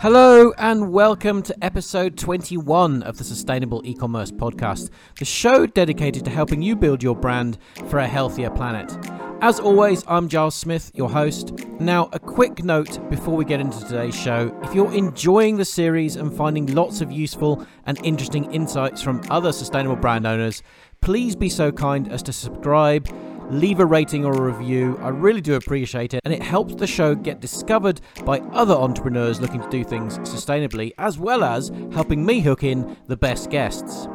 [0.00, 6.30] Hello and welcome to episode 21 of the Sustainable E-commerce podcast, the show dedicated to
[6.30, 7.58] helping you build your brand
[7.88, 8.96] for a healthier planet.
[9.40, 11.52] As always, I'm Giles Smith, your host.
[11.80, 14.56] Now, a quick note before we get into today's show.
[14.62, 19.50] If you're enjoying the series and finding lots of useful and interesting insights from other
[19.50, 20.62] sustainable brand owners,
[21.00, 23.08] please be so kind as to subscribe
[23.50, 24.98] leave a rating or a review.
[25.02, 29.40] I really do appreciate it, and it helps the show get discovered by other entrepreneurs
[29.40, 34.08] looking to do things sustainably, as well as helping me hook in the best guests.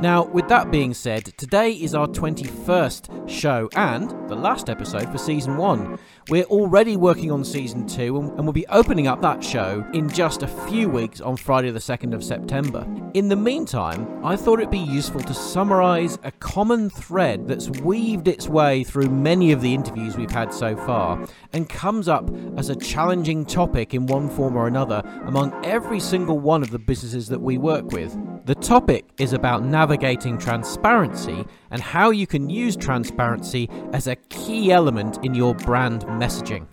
[0.00, 5.18] Now, with that being said, today is our 21st show and the last episode for
[5.18, 5.98] season one.
[6.30, 10.42] We're already working on season two and we'll be opening up that show in just
[10.42, 12.86] a few weeks on Friday, the 2nd of September.
[13.12, 18.26] In the meantime, I thought it'd be useful to summarize a common thread that's weaved
[18.26, 22.70] its way through many of the interviews we've had so far and comes up as
[22.70, 27.28] a challenging topic in one form or another among every single one of the businesses
[27.28, 28.16] that we work with.
[28.46, 34.70] The topic is about navigating transparency and how you can use transparency as a key
[34.70, 36.68] element in your brand messaging.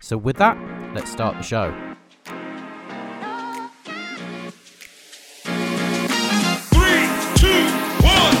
[0.00, 0.56] So, with that,
[0.94, 1.70] let's start the show.
[6.72, 7.66] Three, two,
[8.00, 8.36] one.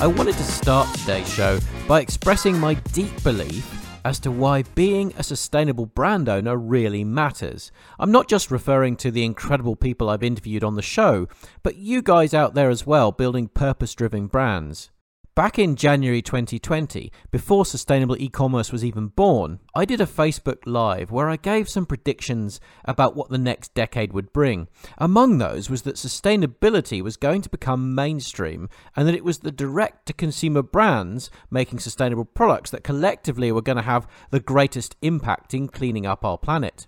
[0.00, 3.75] I wanted to start today's show by expressing my deep belief
[4.06, 7.72] as to why being a sustainable brand owner really matters.
[7.98, 11.26] I'm not just referring to the incredible people I've interviewed on the show,
[11.64, 14.90] but you guys out there as well building purpose driven brands.
[15.36, 20.60] Back in January 2020, before sustainable e commerce was even born, I did a Facebook
[20.64, 24.66] Live where I gave some predictions about what the next decade would bring.
[24.96, 29.52] Among those was that sustainability was going to become mainstream and that it was the
[29.52, 34.96] direct to consumer brands making sustainable products that collectively were going to have the greatest
[35.02, 36.86] impact in cleaning up our planet.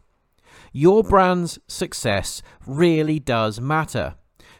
[0.73, 4.15] Your brand's success really does matter.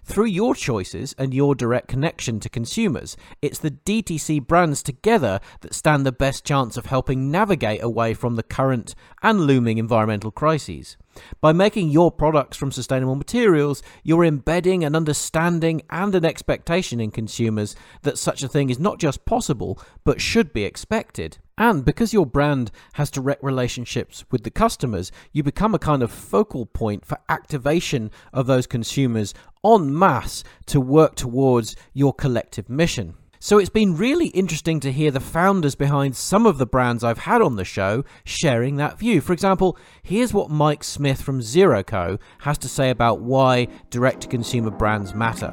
[0.09, 5.75] Through your choices and your direct connection to consumers, it's the DTC brands together that
[5.75, 10.97] stand the best chance of helping navigate away from the current and looming environmental crises.
[11.43, 17.11] By making your products from sustainable materials, you're embedding an understanding and an expectation in
[17.11, 21.37] consumers that such a thing is not just possible, but should be expected.
[21.59, 26.13] And because your brand has direct relationships with the customers, you become a kind of
[26.13, 33.15] focal point for activation of those consumers en masse to work towards your collective mission.
[33.41, 37.19] So it's been really interesting to hear the founders behind some of the brands I've
[37.19, 39.21] had on the show sharing that view.
[39.21, 44.29] For example, here's what Mike Smith from ZeroCo has to say about why direct to
[44.29, 45.53] consumer brands matter.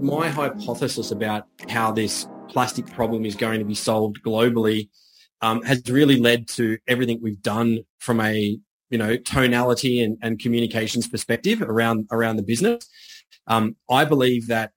[0.00, 4.88] My hypothesis about how this plastic problem is going to be solved globally
[5.42, 8.58] um, has really led to everything we've done from a
[8.90, 12.88] you know tonality and, and communications perspective around around the business.
[13.46, 14.72] Um, I believe that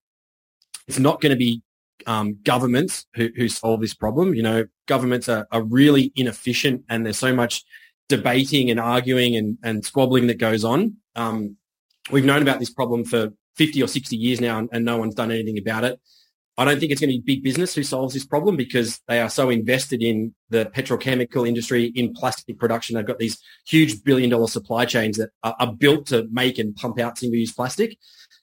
[0.87, 1.61] it's not going to be
[2.07, 4.33] um, governments who, who solve this problem.
[4.33, 7.63] You know, governments are, are really inefficient, and there's so much
[8.09, 10.97] debating and arguing and, and squabbling that goes on.
[11.15, 11.57] Um,
[12.11, 15.15] we've known about this problem for 50 or 60 years now, and, and no one's
[15.15, 15.99] done anything about it.
[16.61, 19.19] I don't think it's going to be big business who solves this problem because they
[19.19, 22.95] are so invested in the petrochemical industry, in plastic production.
[22.95, 26.75] They've got these huge billion dollar supply chains that are, are built to make and
[26.75, 27.97] pump out single use plastic.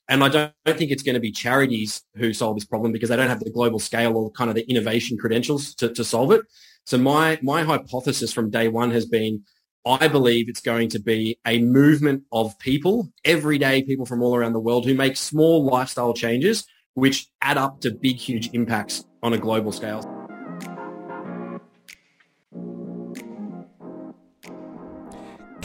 [0.09, 3.07] And I don't, don't, think it's going to be charities who solve this problem because
[3.07, 6.31] they don't have the global scale or kind of the innovation credentials to, to solve
[6.33, 6.41] it.
[6.85, 9.43] So my, my hypothesis from day one has been
[9.85, 14.53] I believe it's going to be a movement of people, everyday people from all around
[14.53, 16.65] the world who make small lifestyle changes
[16.99, 20.18] which add up to big, huge impacts on a global scale.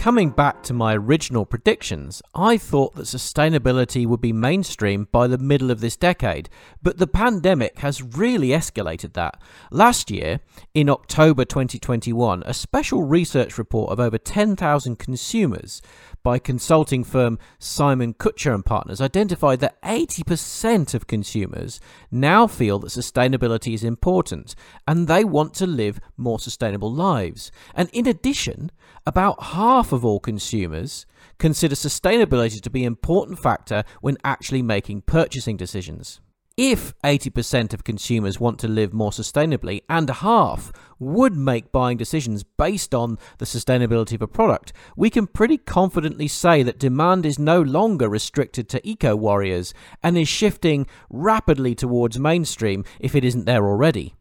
[0.05, 5.39] Coming back to my original predictions, I thought that sustainability would be mainstream by the
[5.39, 6.51] middle of this decade,
[6.83, 9.41] but the pandemic has really escalated that.
[9.71, 10.41] Last year,
[10.75, 15.81] in October 2021, a special research report of over 10,000 consumers
[16.23, 21.81] by consulting firm Simon-Kucher and Partners identified that 80% of consumers
[22.11, 24.55] now feel that sustainability is important
[24.87, 27.51] and they want to live more sustainable lives.
[27.75, 28.71] And in addition,
[29.07, 31.07] about half of all consumers
[31.39, 36.21] consider sustainability to be an important factor when actually making purchasing decisions.
[36.57, 40.71] If 80% of consumers want to live more sustainably and half
[41.01, 46.29] would make buying decisions based on the sustainability of a product, we can pretty confidently
[46.29, 52.21] say that demand is no longer restricted to eco warriors and is shifting rapidly towards
[52.21, 54.15] mainstream if it isn't there already.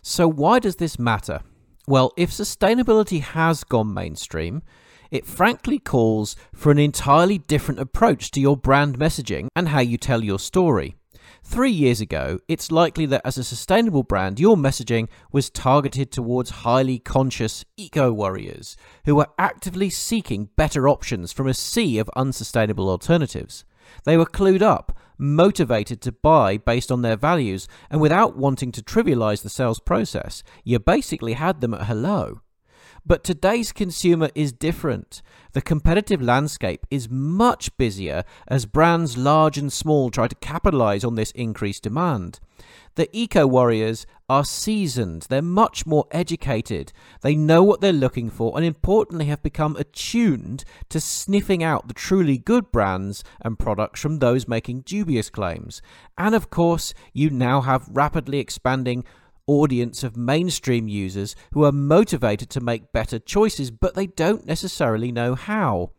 [0.00, 1.40] So, why does this matter?
[1.88, 4.62] Well, if sustainability has gone mainstream,
[5.10, 9.96] it frankly calls for an entirely different approach to your brand messaging and how you
[9.96, 10.96] tell your story.
[11.42, 16.50] Three years ago, it's likely that as a sustainable brand, your messaging was targeted towards
[16.50, 22.88] highly conscious eco warriors who were actively seeking better options from a sea of unsustainable
[22.88, 23.64] alternatives.
[24.04, 28.82] They were clued up, motivated to buy based on their values, and without wanting to
[28.82, 32.40] trivialize the sales process, you basically had them at hello.
[33.04, 35.22] But today's consumer is different.
[35.52, 41.14] The competitive landscape is much busier as brands large and small try to capitalize on
[41.14, 42.40] this increased demand.
[42.96, 46.92] The eco warriors are seasoned, they're much more educated,
[47.22, 51.94] they know what they're looking for, and importantly, have become attuned to sniffing out the
[51.94, 55.80] truly good brands and products from those making dubious claims.
[56.18, 59.04] And of course, you now have rapidly expanding
[59.50, 65.10] audience of mainstream users who are motivated to make better choices, but they don't necessarily
[65.10, 65.90] know how.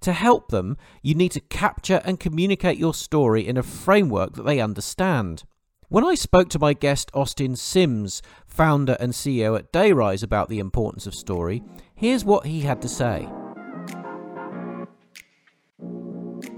[0.00, 4.44] To help them, you need to capture and communicate your story in a framework that
[4.44, 5.44] they understand.
[5.88, 10.58] When I spoke to my guest Austin Sims, founder and CEO at Dayrise, about the
[10.58, 11.62] importance of story,
[11.94, 13.28] here's what he had to say.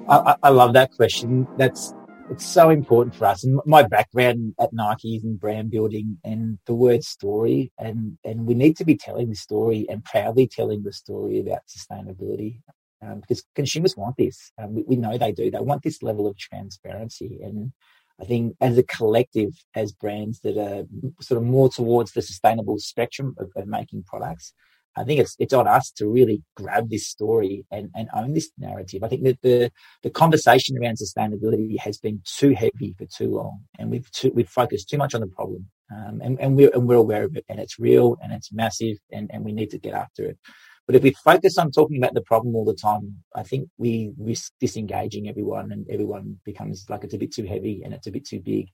[0.08, 1.48] I, I love that question.
[1.58, 1.92] That's
[2.30, 3.44] it's so important for us.
[3.44, 7.72] And my background at Nike is in brand building and the word story.
[7.78, 11.60] And, and we need to be telling the story and proudly telling the story about
[11.68, 12.60] sustainability
[13.02, 14.52] um, because consumers want this.
[14.58, 15.50] Um, we, we, know they do.
[15.50, 17.38] They want this level of transparency.
[17.42, 17.72] And
[18.20, 20.84] I think as a collective, as brands that are
[21.20, 24.52] sort of more towards the sustainable spectrum of, of making products,
[24.96, 28.50] I think it's it's on us to really grab this story and, and own this
[28.58, 29.02] narrative.
[29.04, 29.70] I think that the
[30.02, 34.48] the conversation around sustainability has been too heavy for too long, and we've too, we've
[34.48, 37.44] focused too much on the problem, um, and and we're and we're aware of it,
[37.48, 40.38] and it's real and it's massive, and and we need to get after it.
[40.86, 44.12] But if we focus on talking about the problem all the time, I think we
[44.18, 48.10] risk disengaging everyone, and everyone becomes like it's a bit too heavy and it's a
[48.10, 48.68] bit too big,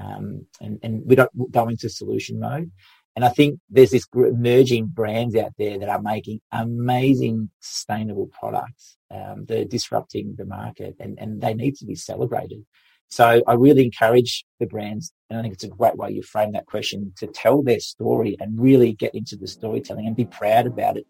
[0.00, 2.70] um, and and we don't go into solution mode.
[3.16, 8.96] And I think there's this emerging brands out there that are making amazing sustainable products.
[9.10, 12.64] Um, that are disrupting the market and, and they need to be celebrated.
[13.10, 16.50] So I really encourage the brands, and I think it's a great way you frame
[16.52, 20.66] that question to tell their story and really get into the storytelling and be proud
[20.66, 21.06] about it.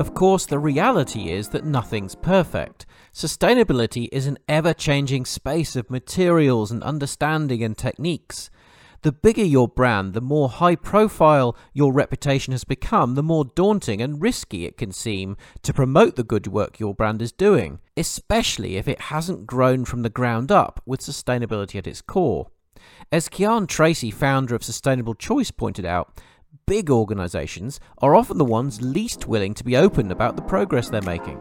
[0.00, 2.86] Of course, the reality is that nothing's perfect.
[3.12, 8.48] Sustainability is an ever changing space of materials and understanding and techniques.
[9.02, 14.00] The bigger your brand, the more high profile your reputation has become, the more daunting
[14.00, 18.78] and risky it can seem to promote the good work your brand is doing, especially
[18.78, 22.46] if it hasn't grown from the ground up with sustainability at its core.
[23.12, 26.18] As Kian Tracy, founder of Sustainable Choice, pointed out,
[26.66, 31.02] big organisations are often the ones least willing to be open about the progress they're
[31.02, 31.38] making.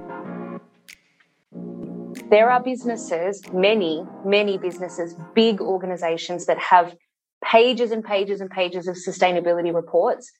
[2.29, 6.95] There are businesses, many, many businesses, big organizations that have
[7.43, 10.31] pages and pages and pages of sustainability reports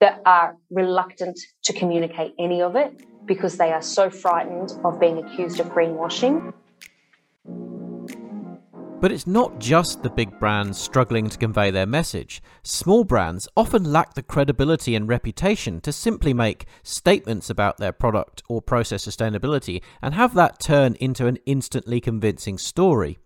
[0.00, 2.92] that are reluctant to communicate any of it
[3.26, 6.52] because they are so frightened of being accused of greenwashing.
[9.02, 12.40] But it's not just the big brands struggling to convey their message.
[12.62, 18.44] Small brands often lack the credibility and reputation to simply make statements about their product
[18.48, 23.18] or process sustainability and have that turn into an instantly convincing story.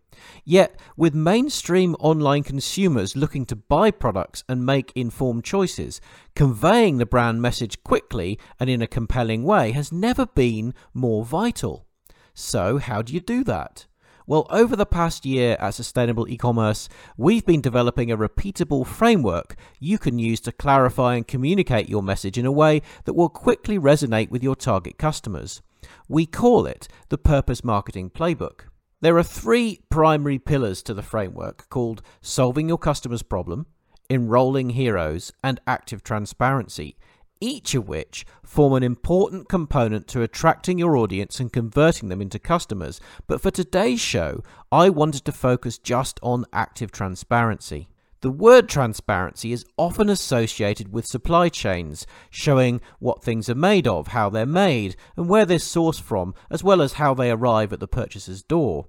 [0.47, 6.01] Yet, with mainstream online consumers looking to buy products and make informed choices,
[6.35, 11.85] conveying the brand message quickly and in a compelling way has never been more vital.
[12.33, 13.85] So, how do you do that?
[14.29, 19.99] Well, over the past year at Sustainable E-commerce, we've been developing a repeatable framework you
[19.99, 24.29] can use to clarify and communicate your message in a way that will quickly resonate
[24.29, 25.63] with your target customers.
[26.09, 28.63] We call it the Purpose Marketing Playbook.
[29.01, 33.67] There are three primary pillars to the framework called solving your customer's problem,
[34.11, 36.97] enrolling heroes, and active transparency,
[37.41, 42.39] each of which form an important component to attracting your audience and converting them into
[42.39, 43.01] customers.
[43.27, 47.89] But for today's show, I wanted to focus just on active transparency.
[48.23, 54.09] The word transparency is often associated with supply chains, showing what things are made of,
[54.09, 57.81] how they're made, and where they're sourced from, as well as how they arrive at
[57.81, 58.87] the purchaser's door.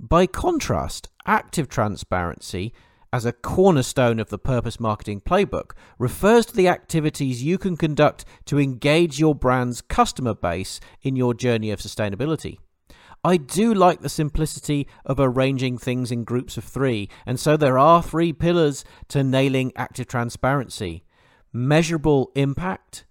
[0.00, 2.72] By contrast, active transparency
[3.14, 8.24] as a cornerstone of the Purpose Marketing Playbook refers to the activities you can conduct
[8.44, 12.58] to engage your brand's customer base in your journey of sustainability.
[13.22, 17.78] I do like the simplicity of arranging things in groups of three, and so there
[17.78, 21.04] are three pillars to nailing active transparency
[21.52, 23.04] measurable impact,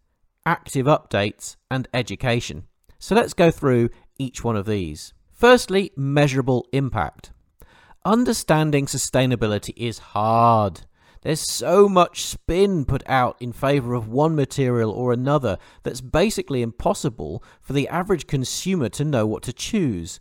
[0.46, 2.68] active updates, and education.
[3.00, 5.14] So let's go through each one of these.
[5.32, 7.33] Firstly, measurable impact.
[8.06, 10.82] Understanding sustainability is hard.
[11.22, 16.62] There's so much spin put out in favour of one material or another that's basically
[16.62, 20.20] impossible for the average consumer to know what to choose.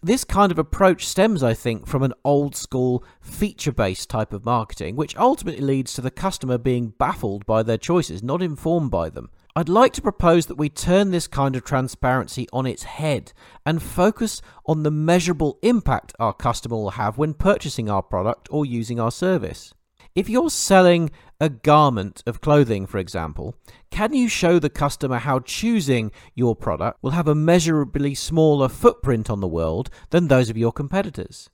[0.00, 4.44] This kind of approach stems, I think, from an old school feature based type of
[4.44, 9.10] marketing, which ultimately leads to the customer being baffled by their choices, not informed by
[9.10, 9.28] them.
[9.58, 13.32] I'd like to propose that we turn this kind of transparency on its head
[13.66, 18.64] and focus on the measurable impact our customer will have when purchasing our product or
[18.64, 19.74] using our service.
[20.14, 21.10] If you're selling
[21.40, 23.56] a garment of clothing, for example,
[23.90, 29.28] can you show the customer how choosing your product will have a measurably smaller footprint
[29.28, 31.50] on the world than those of your competitors?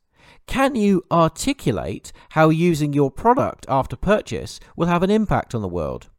[0.46, 5.68] Can you articulate how using your product after purchase will have an impact on the
[5.68, 6.10] world?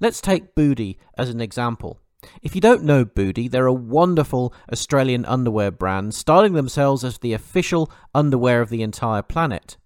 [0.00, 1.98] Let's take Boody as an example.
[2.42, 7.34] If you don't know Boody, they're a wonderful Australian underwear brand, styling themselves as the
[7.34, 9.76] official underwear of the entire planet.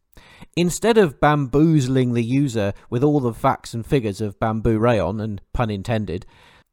[0.56, 5.40] Instead of bamboozling the user with all the facts and figures of bamboo rayon, and
[5.52, 6.26] pun intended,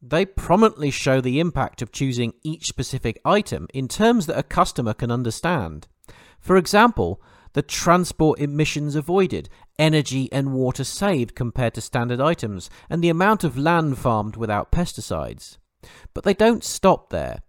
[0.04, 4.94] they prominently show the impact of choosing each specific item in terms that a customer
[4.94, 5.88] can understand.
[6.40, 7.22] For example,
[7.54, 13.44] the transport emissions avoided, energy and water saved compared to standard items, and the amount
[13.44, 15.58] of land farmed without pesticides.
[16.14, 17.42] But they don't stop there.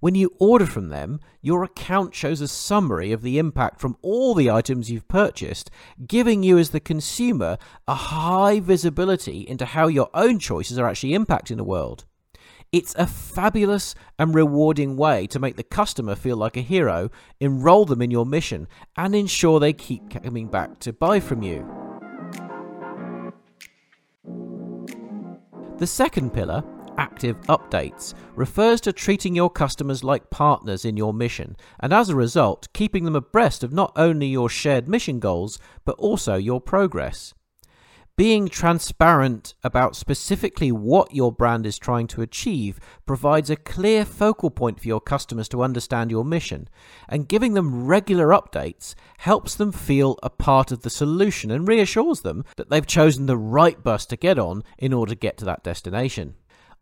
[0.00, 4.34] When you order from them, your account shows a summary of the impact from all
[4.34, 5.70] the items you've purchased,
[6.06, 11.12] giving you, as the consumer, a high visibility into how your own choices are actually
[11.12, 12.04] impacting the world.
[12.70, 17.10] It's a fabulous and rewarding way to make the customer feel like a hero,
[17.40, 21.66] enroll them in your mission, and ensure they keep coming back to buy from you.
[25.78, 26.62] The second pillar
[26.98, 32.16] active updates refers to treating your customers like partners in your mission, and as a
[32.16, 37.32] result, keeping them abreast of not only your shared mission goals, but also your progress.
[38.18, 44.50] Being transparent about specifically what your brand is trying to achieve provides a clear focal
[44.50, 46.68] point for your customers to understand your mission,
[47.08, 52.22] and giving them regular updates helps them feel a part of the solution and reassures
[52.22, 55.44] them that they've chosen the right bus to get on in order to get to
[55.44, 56.34] that destination.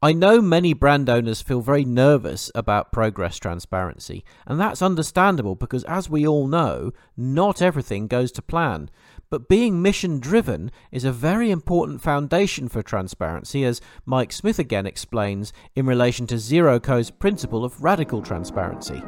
[0.03, 5.85] I know many brand owners feel very nervous about progress transparency, and that's understandable because,
[5.85, 8.91] as we all know, not everything goes to plan.
[9.29, 14.87] But being mission driven is a very important foundation for transparency, as Mike Smith again
[14.87, 19.03] explains in relation to Zero Zeroco's principle of radical transparency.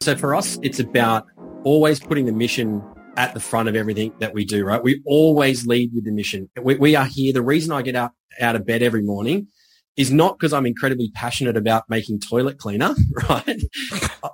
[0.00, 1.26] So for us, it's about
[1.64, 2.82] always putting the mission
[3.16, 4.82] at the front of everything that we do, right?
[4.82, 6.48] We always lead with the mission.
[6.62, 7.32] We, we are here.
[7.32, 9.48] The reason I get out, out of bed every morning
[9.96, 12.94] is not because I'm incredibly passionate about making toilet cleaner,
[13.28, 13.62] right?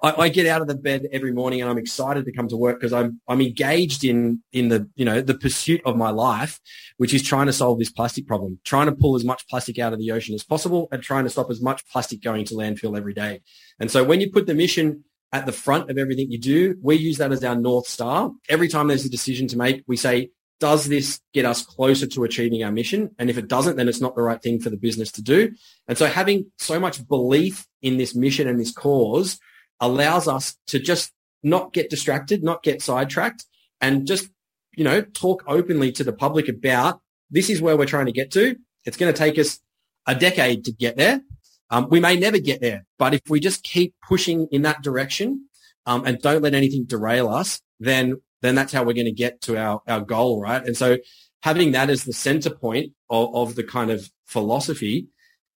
[0.02, 2.56] I, I, get out of the bed every morning and I'm excited to come to
[2.56, 6.60] work because I'm I'm engaged in in the you know the pursuit of my life,
[6.96, 9.92] which is trying to solve this plastic problem, trying to pull as much plastic out
[9.92, 12.96] of the ocean as possible, and trying to stop as much plastic going to landfill
[12.96, 13.40] every day.
[13.78, 16.76] And so when you put the mission at the front of everything you do.
[16.82, 18.30] We use that as our North Star.
[18.48, 20.28] Every time there's a decision to make, we say,
[20.60, 23.10] does this get us closer to achieving our mission?
[23.18, 25.52] And if it doesn't, then it's not the right thing for the business to do.
[25.88, 29.40] And so having so much belief in this mission and this cause
[29.80, 33.44] allows us to just not get distracted, not get sidetracked
[33.80, 34.28] and just,
[34.76, 38.30] you know, talk openly to the public about this is where we're trying to get
[38.32, 38.56] to.
[38.84, 39.58] It's going to take us
[40.06, 41.22] a decade to get there.
[41.70, 45.48] Um, we may never get there, but if we just keep pushing in that direction
[45.86, 49.40] um, and don't let anything derail us, then then that's how we're going to get
[49.42, 50.64] to our, our goal, right?
[50.64, 50.98] And so
[51.42, 55.08] having that as the center point of, of the kind of philosophy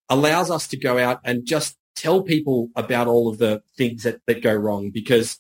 [0.09, 4.21] allows us to go out and just tell people about all of the things that,
[4.27, 5.39] that go wrong because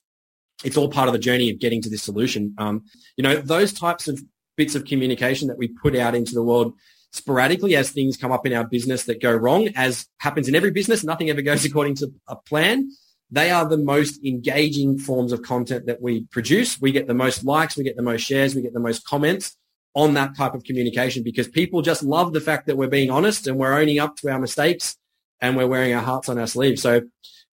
[0.64, 2.54] it's all part of the journey of getting to this solution.
[2.58, 2.84] Um,
[3.16, 4.20] you know, those types of
[4.56, 6.74] bits of communication that we put out into the world
[7.12, 10.70] sporadically as things come up in our business that go wrong, as happens in every
[10.70, 11.04] business.
[11.04, 12.90] Nothing ever goes according to a plan.
[13.30, 16.80] They are the most engaging forms of content that we produce.
[16.80, 19.56] We get the most likes, we get the most shares, we get the most comments
[19.94, 23.46] on that type of communication because people just love the fact that we're being honest
[23.46, 24.96] and we're owning up to our mistakes
[25.40, 26.82] and we're wearing our hearts on our sleeves.
[26.82, 27.00] So,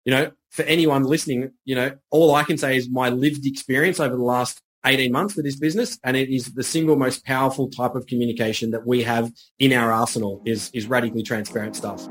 [0.04, 4.00] you know, for anyone listening, you know, all I can say is my lived experience
[4.00, 7.70] over the last 18 months with this business and it is the single most powerful
[7.70, 12.08] type of communication that we have in our arsenal is, is radically transparent stuff.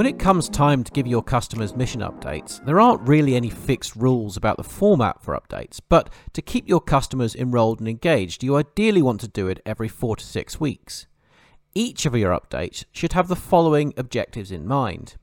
[0.00, 3.94] When it comes time to give your customers mission updates, there aren't really any fixed
[3.94, 8.56] rules about the format for updates, but to keep your customers enrolled and engaged, you
[8.56, 11.06] ideally want to do it every four to six weeks.
[11.74, 15.16] Each of your updates should have the following objectives in mind.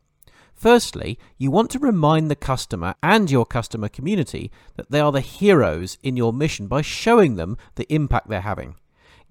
[0.53, 5.21] Firstly, you want to remind the customer and your customer community that they are the
[5.21, 8.75] heroes in your mission by showing them the impact they're having.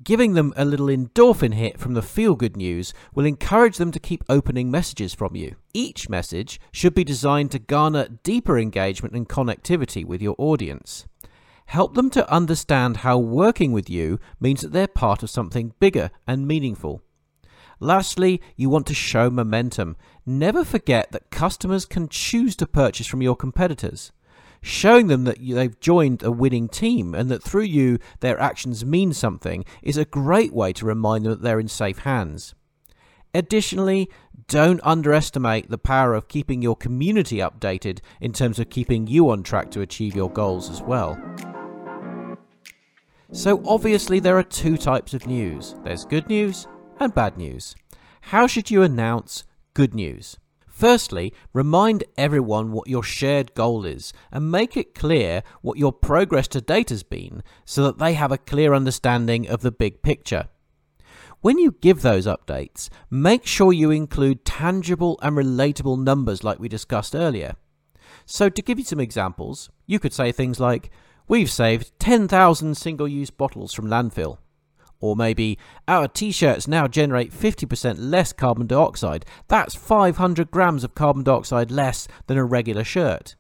[0.05, 3.99] Giving them a little endorphin hit from the feel good news will encourage them to
[3.99, 5.57] keep opening messages from you.
[5.73, 11.07] Each message should be designed to garner deeper engagement and connectivity with your audience.
[11.67, 16.11] Help them to understand how working with you means that they're part of something bigger
[16.27, 17.03] and meaningful.
[17.81, 19.97] Lastly, you want to show momentum.
[20.25, 24.13] Never forget that customers can choose to purchase from your competitors.
[24.63, 29.13] Showing them that they've joined a winning team and that through you their actions mean
[29.13, 32.55] something is a great way to remind them that they're in safe hands.
[33.35, 34.11] Additionally,
[34.49, 39.43] don't underestimate the power of keeping your community updated in terms of keeping you on
[39.43, 41.21] track to achieve your goals as well.
[43.33, 46.67] So, obviously, there are two types of news there's good news
[46.99, 47.75] and bad news.
[48.23, 49.45] How should you announce
[49.75, 50.39] good news?
[50.77, 56.47] Firstly, remind everyone what your shared goal is and make it clear what your progress
[56.49, 60.49] to date has been so that they have a clear understanding of the big picture.
[61.41, 66.69] When you give those updates, make sure you include tangible and relatable numbers like we
[66.69, 67.55] discussed earlier.
[68.27, 70.91] So, to give you some examples, you could say things like,
[71.27, 74.37] We've saved 10,000 single use bottles from landfill.
[75.01, 79.27] Or maybe, our t shirts now generate 50% less carbon dioxide.
[79.49, 83.37] That's 500 grams of carbon dioxide less than a regular shirt.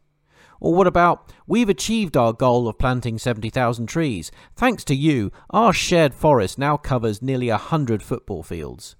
[0.60, 4.30] Or what about, we've achieved our goal of planting 70,000 trees.
[4.54, 8.96] Thanks to you, our shared forest now covers nearly 100 football fields.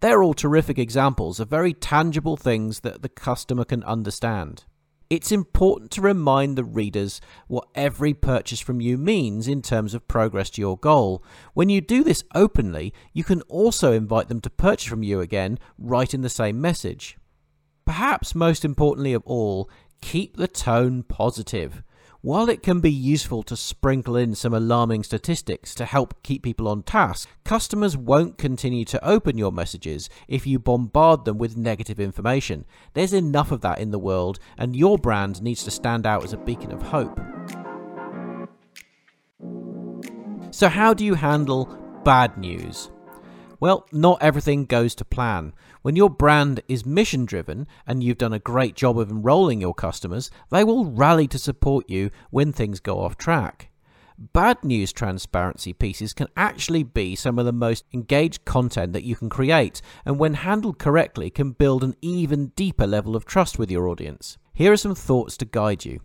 [0.00, 4.64] They're all terrific examples of very tangible things that the customer can understand.
[5.10, 10.06] It's important to remind the readers what every purchase from you means in terms of
[10.06, 11.24] progress to your goal.
[11.52, 15.58] When you do this openly, you can also invite them to purchase from you again
[15.76, 17.18] right in the same message.
[17.84, 19.68] Perhaps most importantly of all,
[20.00, 21.82] keep the tone positive.
[22.22, 26.68] While it can be useful to sprinkle in some alarming statistics to help keep people
[26.68, 31.98] on task, customers won't continue to open your messages if you bombard them with negative
[31.98, 32.66] information.
[32.92, 36.34] There's enough of that in the world, and your brand needs to stand out as
[36.34, 37.18] a beacon of hope.
[40.50, 42.90] So, how do you handle bad news?
[43.60, 45.54] Well, not everything goes to plan.
[45.82, 49.72] When your brand is mission driven and you've done a great job of enrolling your
[49.72, 53.70] customers, they will rally to support you when things go off track.
[54.18, 59.16] Bad news transparency pieces can actually be some of the most engaged content that you
[59.16, 63.70] can create, and when handled correctly, can build an even deeper level of trust with
[63.70, 64.36] your audience.
[64.52, 66.00] Here are some thoughts to guide you.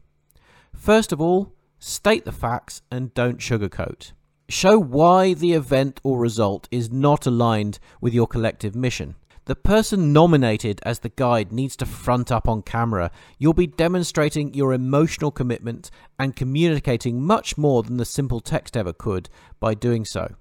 [0.73, 4.13] First of all, state the facts and don't sugarcoat.
[4.47, 9.15] Show why the event or result is not aligned with your collective mission.
[9.45, 13.12] The person nominated as the guide needs to front up on camera.
[13.38, 18.91] You'll be demonstrating your emotional commitment and communicating much more than the simple text ever
[18.91, 19.29] could
[19.60, 20.34] by doing so.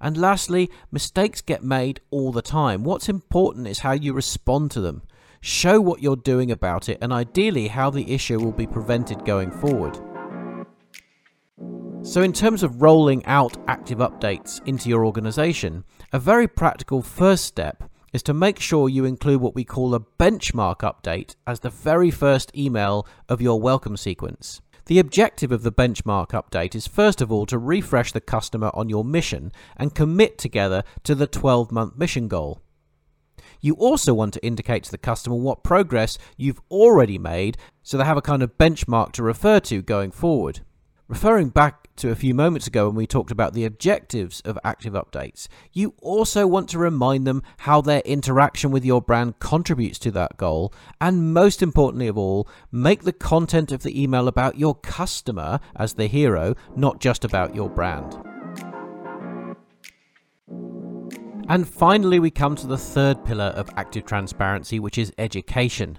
[0.00, 2.84] And lastly, mistakes get made all the time.
[2.84, 5.02] What's important is how you respond to them.
[5.40, 9.50] Show what you're doing about it and ideally how the issue will be prevented going
[9.50, 9.98] forward.
[12.02, 17.44] So, in terms of rolling out active updates into your organization, a very practical first
[17.44, 21.70] step is to make sure you include what we call a benchmark update as the
[21.70, 24.60] very first email of your welcome sequence.
[24.86, 28.88] The objective of the benchmark update is first of all to refresh the customer on
[28.88, 32.62] your mission and commit together to the 12 month mission goal.
[33.60, 38.04] You also want to indicate to the customer what progress you've already made so they
[38.04, 40.60] have a kind of benchmark to refer to going forward.
[41.08, 44.94] Referring back to a few moments ago when we talked about the objectives of active
[44.94, 50.10] updates, you also want to remind them how their interaction with your brand contributes to
[50.12, 54.74] that goal, and most importantly of all, make the content of the email about your
[54.74, 58.16] customer as the hero, not just about your brand.
[61.50, 65.98] And finally, we come to the third pillar of active transparency, which is education.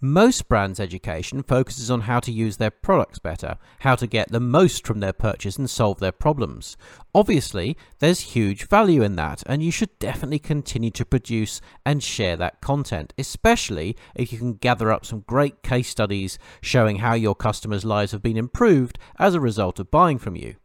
[0.00, 4.40] Most brands' education focuses on how to use their products better, how to get the
[4.40, 6.76] most from their purchase and solve their problems.
[7.14, 12.36] Obviously, there's huge value in that, and you should definitely continue to produce and share
[12.36, 17.34] that content, especially if you can gather up some great case studies showing how your
[17.34, 20.56] customers' lives have been improved as a result of buying from you.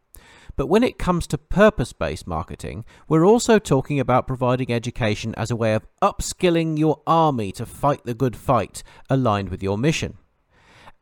[0.55, 5.51] But when it comes to purpose based marketing, we're also talking about providing education as
[5.51, 10.17] a way of upskilling your army to fight the good fight aligned with your mission.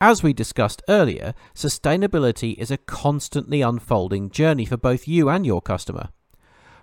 [0.01, 5.61] As we discussed earlier, sustainability is a constantly unfolding journey for both you and your
[5.61, 6.09] customer.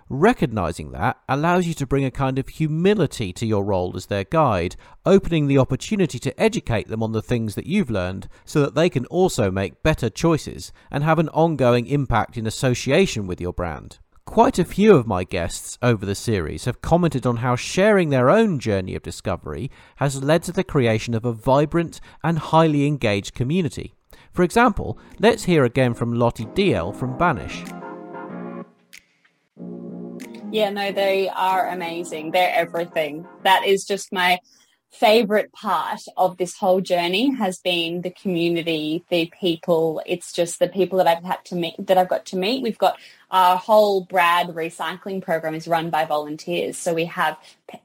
[0.09, 4.23] Recognizing that allows you to bring a kind of humility to your role as their
[4.23, 8.73] guide, opening the opportunity to educate them on the things that you've learned so that
[8.73, 13.51] they can also make better choices and have an ongoing impact in association with your
[13.51, 13.99] brand.
[14.23, 18.29] Quite a few of my guests over the series have commented on how sharing their
[18.29, 23.33] own journey of discovery has led to the creation of a vibrant and highly engaged
[23.33, 23.93] community.
[24.31, 27.63] For example, let's hear again from Lottie Dalziel from Banish.
[30.57, 32.31] Yeah, no, they are amazing.
[32.31, 33.27] They're everything.
[33.43, 34.39] That is just my
[34.89, 40.01] favorite part of this whole journey has been the community, the people.
[40.07, 42.63] It's just the people that I've had to meet, that I've got to meet.
[42.63, 42.97] We've got
[43.29, 46.75] our whole Brad recycling program is run by volunteers.
[46.75, 47.37] So we have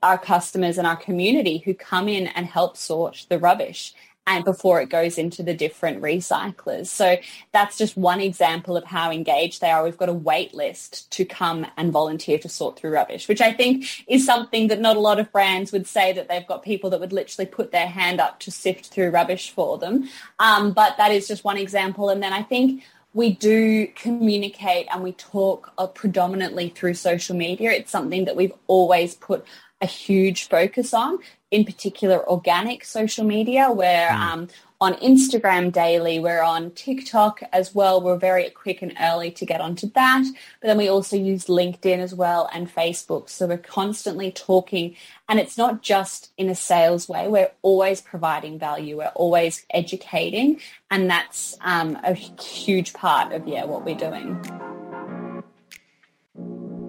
[0.02, 3.92] our customers and our community who come in and help sort the rubbish
[4.26, 6.86] and before it goes into the different recyclers.
[6.86, 7.16] So
[7.52, 9.82] that's just one example of how engaged they are.
[9.82, 13.52] We've got a wait list to come and volunteer to sort through rubbish, which I
[13.52, 16.90] think is something that not a lot of brands would say that they've got people
[16.90, 20.08] that would literally put their hand up to sift through rubbish for them.
[20.38, 22.08] Um, but that is just one example.
[22.08, 27.72] And then I think we do communicate and we talk uh, predominantly through social media.
[27.72, 29.44] It's something that we've always put
[29.80, 31.18] a huge focus on,
[31.52, 34.18] in particular organic social media, where mm.
[34.18, 34.48] um,
[34.80, 38.00] on Instagram daily, we're on TikTok as well.
[38.00, 40.24] We're very quick and early to get onto that.
[40.60, 43.28] But then we also use LinkedIn as well and Facebook.
[43.28, 44.96] So we're constantly talking
[45.28, 47.28] and it's not just in a sales way.
[47.28, 48.96] We're always providing value.
[48.96, 50.58] We're always educating.
[50.90, 54.40] And that's um, a huge part of, yeah, what we're doing.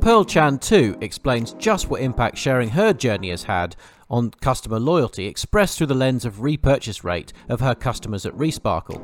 [0.01, 3.75] Pearl Chan too explains just what impact sharing her journey has had
[4.13, 9.01] on customer loyalty expressed through the lens of repurchase rate of her customers at Resparkle.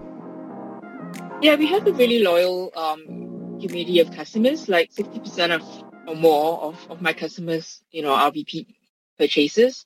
[1.42, 4.70] Yeah, we have a really loyal um, community of customers.
[4.70, 5.64] Like 60% of
[6.08, 8.68] or more of, of my customers, you know, are repeat
[9.18, 9.84] purchases.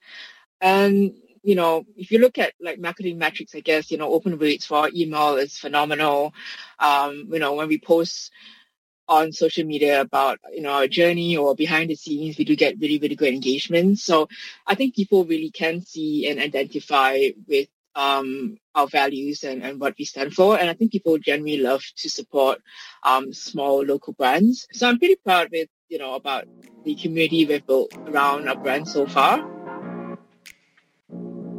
[0.59, 4.38] And, you know, if you look at like marketing metrics, I guess, you know, open
[4.38, 6.33] rates for our email is phenomenal.
[6.79, 8.29] Um, you know, when we post
[9.07, 12.79] on social media about you know our journey or behind the scenes we do get
[12.79, 13.99] really really good engagement.
[13.99, 14.27] So
[14.67, 19.93] i think people really can see and identify with um, our values and, and what
[19.99, 20.57] we stand for.
[20.57, 22.59] And i think people generally love to support
[23.03, 24.67] um, small local brands.
[24.73, 26.45] So i'm pretty proud with you know about
[26.85, 29.62] the community we've built around our brand so far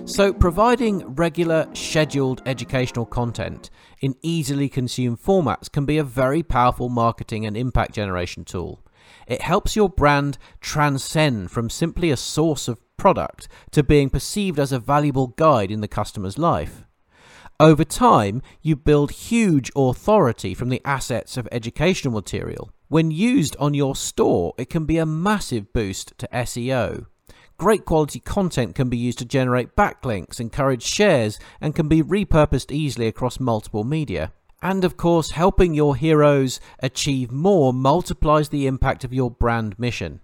[0.06, 6.90] so, providing regular, scheduled educational content in easily consumed formats can be a very powerful
[6.90, 8.84] marketing and impact generation tool.
[9.26, 14.72] It helps your brand transcend from simply a source of product to being perceived as
[14.72, 16.84] a valuable guide in the customer's life.
[17.58, 22.70] Over time, you build huge authority from the assets of educational material.
[22.88, 27.06] When used on your store, it can be a massive boost to SEO.
[27.56, 32.72] Great quality content can be used to generate backlinks, encourage shares, and can be repurposed
[32.72, 34.32] easily across multiple media.
[34.60, 40.20] And of course, helping your heroes achieve more multiplies the impact of your brand mission.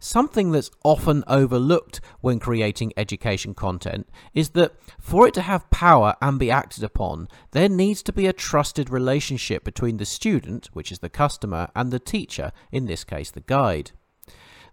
[0.00, 6.14] Something that's often overlooked when creating education content is that for it to have power
[6.22, 10.92] and be acted upon, there needs to be a trusted relationship between the student, which
[10.92, 13.90] is the customer, and the teacher, in this case the guide.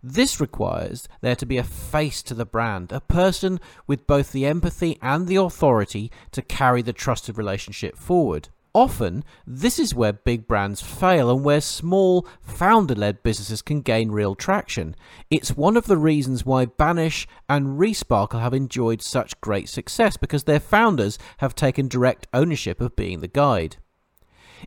[0.07, 4.45] This requires there to be a face to the brand, a person with both the
[4.45, 8.49] empathy and the authority to carry the trusted relationship forward.
[8.71, 14.11] Often, this is where big brands fail and where small, founder led businesses can gain
[14.11, 14.95] real traction.
[15.31, 20.43] It's one of the reasons why Banish and Resparkle have enjoyed such great success because
[20.43, 23.77] their founders have taken direct ownership of being the guide.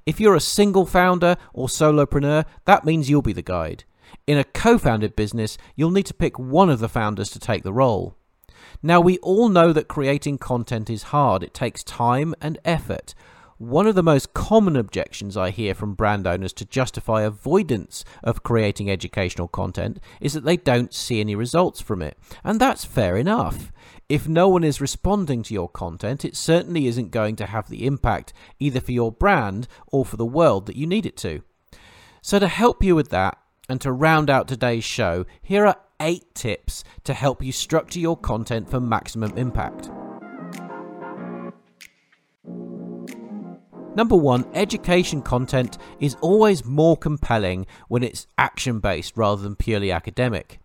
[0.04, 3.84] If you're a single founder or solopreneur, that means you'll be the guide.
[4.28, 7.62] In a co founded business, you'll need to pick one of the founders to take
[7.62, 8.14] the role.
[8.82, 13.14] Now, we all know that creating content is hard, it takes time and effort.
[13.56, 18.42] One of the most common objections I hear from brand owners to justify avoidance of
[18.42, 22.18] creating educational content is that they don't see any results from it.
[22.44, 23.72] And that's fair enough.
[24.10, 27.86] If no one is responding to your content, it certainly isn't going to have the
[27.86, 31.40] impact either for your brand or for the world that you need it to.
[32.20, 33.38] So, to help you with that,
[33.68, 38.16] and to round out today's show, here are eight tips to help you structure your
[38.16, 39.90] content for maximum impact.
[43.94, 49.90] Number one, education content is always more compelling when it's action based rather than purely
[49.90, 50.60] academic.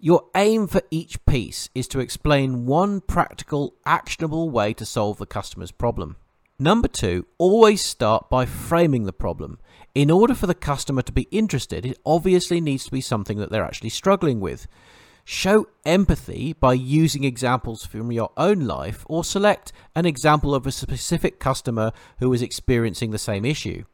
[0.00, 5.26] Your aim for each piece is to explain one practical, actionable way to solve the
[5.26, 6.16] customer's problem.
[6.64, 9.58] Number two, always start by framing the problem.
[9.94, 13.50] In order for the customer to be interested, it obviously needs to be something that
[13.50, 14.66] they're actually struggling with.
[15.26, 20.72] Show empathy by using examples from your own life or select an example of a
[20.72, 23.84] specific customer who is experiencing the same issue.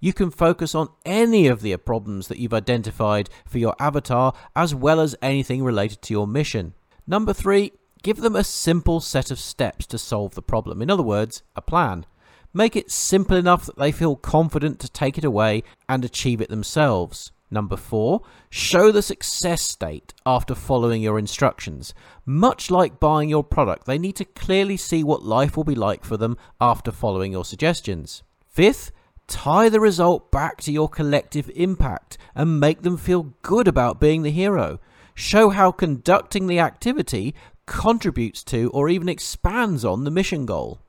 [0.00, 4.74] You can focus on any of the problems that you've identified for your avatar as
[4.74, 6.72] well as anything related to your mission.
[7.06, 7.72] Number three,
[8.06, 10.80] give them a simple set of steps to solve the problem.
[10.80, 12.06] In other words, a plan.
[12.54, 16.48] Make it simple enough that they feel confident to take it away and achieve it
[16.48, 17.32] themselves.
[17.50, 21.94] Number four, show the success state after following your instructions.
[22.24, 26.04] Much like buying your product, they need to clearly see what life will be like
[26.04, 28.22] for them after following your suggestions.
[28.46, 28.92] Fifth,
[29.26, 34.22] tie the result back to your collective impact and make them feel good about being
[34.22, 34.78] the hero.
[35.18, 37.34] Show how conducting the activity
[37.66, 40.80] contributes to or even expands on the mission goal.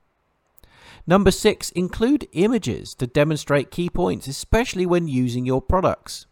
[1.06, 6.26] Number six, include images to demonstrate key points, especially when using your products.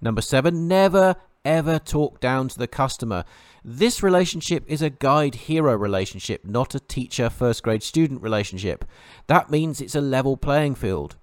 [0.00, 3.24] Number seven, never ever talk down to the customer.
[3.64, 8.84] This relationship is a guide hero relationship, not a teacher first grade student relationship.
[9.26, 11.16] That means it's a level playing field.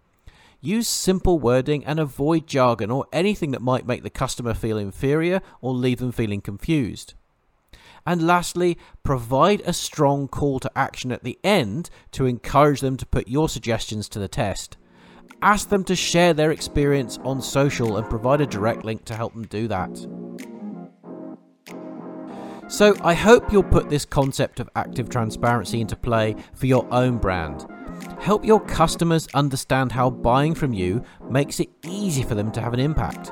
[0.62, 5.42] Use simple wording and avoid jargon or anything that might make the customer feel inferior
[5.62, 7.14] or leave them feeling confused.
[8.06, 13.06] And lastly, provide a strong call to action at the end to encourage them to
[13.06, 14.78] put your suggestions to the test.
[15.42, 19.34] Ask them to share their experience on social and provide a direct link to help
[19.34, 20.08] them do that.
[22.68, 27.18] So, I hope you'll put this concept of active transparency into play for your own
[27.18, 27.66] brand.
[28.20, 32.74] Help your customers understand how buying from you makes it easy for them to have
[32.74, 33.32] an impact.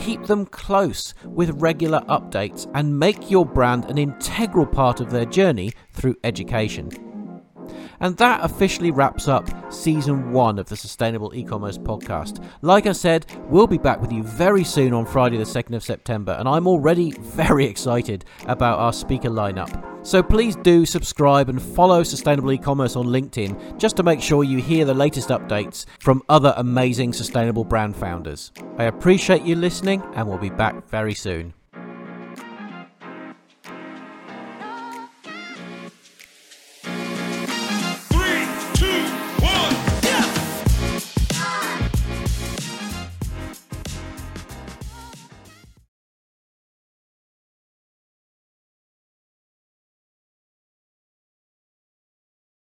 [0.00, 5.26] Keep them close with regular updates and make your brand an integral part of their
[5.26, 7.07] journey through education.
[8.00, 12.44] And that officially wraps up season one of the Sustainable E-commerce podcast.
[12.62, 15.82] Like I said, we'll be back with you very soon on Friday the 2nd of
[15.82, 19.84] September, and I'm already very excited about our speaker lineup.
[20.06, 24.58] So please do subscribe and follow Sustainable E-commerce on LinkedIn just to make sure you
[24.58, 28.52] hear the latest updates from other amazing sustainable brand founders.
[28.78, 31.52] I appreciate you listening and we'll be back very soon.